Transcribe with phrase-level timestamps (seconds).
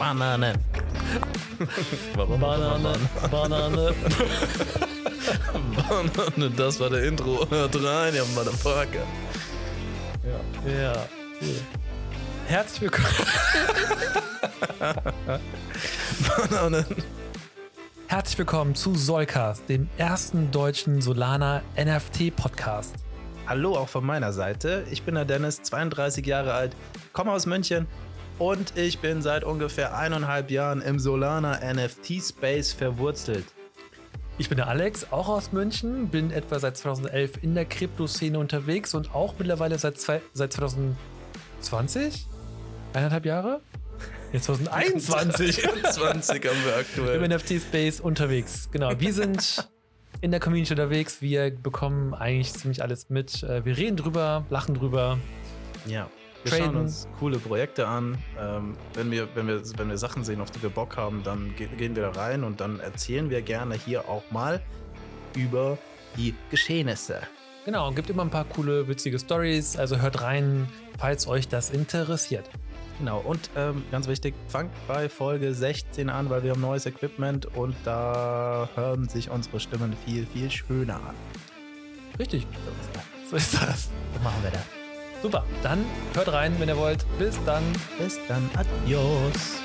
[0.00, 0.56] Bananen.
[2.14, 2.94] Warum Banane,
[3.30, 3.94] Banane.
[5.76, 7.46] Banane, das war der Intro.
[7.50, 9.04] Hört rein, ihr Motherfucker.
[10.66, 11.06] Ja.
[12.46, 13.08] Herzlich willkommen.
[16.48, 16.86] Bananen.
[18.06, 22.94] Herzlich willkommen zu Solcast, dem ersten deutschen Solana NFT Podcast.
[23.46, 24.86] Hallo auch von meiner Seite.
[24.90, 26.74] Ich bin der Dennis, 32 Jahre alt,
[27.12, 27.86] komme aus München
[28.40, 33.44] und ich bin seit ungefähr eineinhalb Jahren im Solana NFT Space verwurzelt.
[34.38, 38.94] Ich bin der Alex, auch aus München, bin etwa seit 2011 in der Krypto-Szene unterwegs
[38.94, 42.26] und auch mittlerweile seit, zwei, seit 2020?
[42.94, 43.60] Eineinhalb Jahre?
[44.32, 45.60] Jetzt 2021
[45.92, 47.28] 20 haben wir im aktuell.
[47.28, 48.70] NFT-Space unterwegs.
[48.72, 49.68] Genau, wir sind
[50.22, 51.20] in der Community unterwegs.
[51.20, 53.42] Wir bekommen eigentlich ziemlich alles mit.
[53.42, 55.18] Äh, Wir reden drüber, lachen drüber.
[55.86, 56.08] Ja.
[56.42, 56.66] Wir Traden.
[56.66, 58.18] schauen uns coole Projekte an.
[58.38, 61.54] Ähm, wenn, wir, wenn, wir, wenn wir Sachen sehen, auf die wir Bock haben, dann
[61.56, 64.60] ge gehen wir da rein und dann erzählen wir gerne hier auch mal
[65.36, 65.78] über
[66.16, 67.20] die Geschehnisse.
[67.64, 69.76] Genau, und gibt immer ein paar coole, witzige Stories.
[69.76, 70.68] Also hört rein,
[70.98, 72.48] falls euch das interessiert.
[72.98, 77.46] Genau, und ähm, ganz wichtig, fangt bei Folge 16 an, weil wir haben neues Equipment
[77.56, 81.14] und da hören sich unsere Stimmen viel, viel schöner an.
[82.18, 82.46] Richtig.
[83.30, 83.88] So ist das.
[84.14, 84.79] So machen wir das.
[85.22, 85.44] Super.
[85.62, 87.04] Dann hört rein, wenn ihr wollt.
[87.18, 87.62] Bis dann.
[87.98, 89.60] Bis dann, adios.